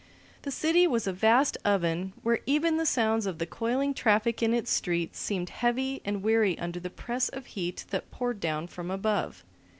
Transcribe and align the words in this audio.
The 0.41 0.49
city 0.49 0.87
was 0.87 1.05
a 1.05 1.13
vast 1.13 1.57
oven 1.63 2.13
where 2.23 2.39
even 2.47 2.77
the 2.77 2.87
sounds 2.87 3.27
of 3.27 3.37
the 3.37 3.45
coiling 3.45 3.93
traffic 3.93 4.41
in 4.41 4.51
its 4.51 4.71
streets 4.71 5.19
seemed 5.19 5.49
heavy 5.51 6.01
and 6.03 6.23
weary 6.23 6.57
under 6.57 6.79
the 6.79 6.89
press 6.89 7.29
of 7.29 7.45
heat 7.45 7.85
that 7.91 8.09
poured 8.09 8.39
down 8.39 8.65
from 8.65 8.89
above. 8.89 9.43